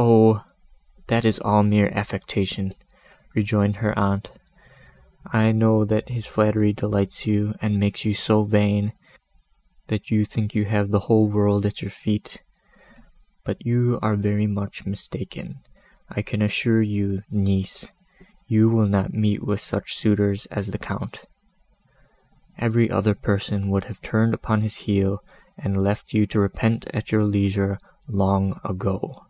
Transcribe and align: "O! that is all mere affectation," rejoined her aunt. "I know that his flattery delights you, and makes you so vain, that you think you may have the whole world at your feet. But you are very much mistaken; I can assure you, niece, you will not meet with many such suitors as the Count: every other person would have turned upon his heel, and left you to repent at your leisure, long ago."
"O! 0.00 0.44
that 1.08 1.24
is 1.24 1.40
all 1.40 1.64
mere 1.64 1.88
affectation," 1.88 2.72
rejoined 3.34 3.76
her 3.76 3.98
aunt. 3.98 4.30
"I 5.26 5.50
know 5.50 5.84
that 5.84 6.08
his 6.10 6.24
flattery 6.24 6.72
delights 6.72 7.26
you, 7.26 7.54
and 7.60 7.80
makes 7.80 8.04
you 8.04 8.14
so 8.14 8.44
vain, 8.44 8.92
that 9.88 10.08
you 10.12 10.24
think 10.24 10.54
you 10.54 10.62
may 10.62 10.68
have 10.70 10.92
the 10.92 11.00
whole 11.00 11.26
world 11.26 11.66
at 11.66 11.82
your 11.82 11.90
feet. 11.90 12.44
But 13.44 13.66
you 13.66 13.98
are 14.00 14.14
very 14.14 14.46
much 14.46 14.86
mistaken; 14.86 15.62
I 16.08 16.22
can 16.22 16.42
assure 16.42 16.80
you, 16.80 17.24
niece, 17.28 17.90
you 18.46 18.68
will 18.68 18.86
not 18.86 19.12
meet 19.12 19.40
with 19.40 19.58
many 19.58 19.82
such 19.82 19.96
suitors 19.96 20.46
as 20.46 20.68
the 20.68 20.78
Count: 20.78 21.24
every 22.56 22.88
other 22.88 23.16
person 23.16 23.68
would 23.70 23.86
have 23.86 24.00
turned 24.00 24.32
upon 24.32 24.60
his 24.60 24.76
heel, 24.76 25.24
and 25.58 25.76
left 25.82 26.12
you 26.12 26.24
to 26.28 26.38
repent 26.38 26.86
at 26.94 27.10
your 27.10 27.24
leisure, 27.24 27.80
long 28.06 28.60
ago." 28.62 29.24